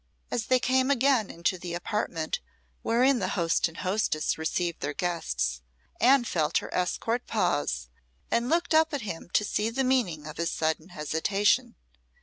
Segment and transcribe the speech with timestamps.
[0.31, 2.39] As they came again into the apartment
[2.81, 5.61] wherein the host and hostess received their guests,
[5.99, 7.87] Anne felt her escort pause,
[8.31, 11.75] and looked up at him to see the meaning of his sudden hesitation.